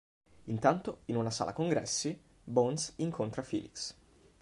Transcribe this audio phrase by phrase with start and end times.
[0.45, 3.95] Intanto, in una sala congressi, Bones incontra Felix.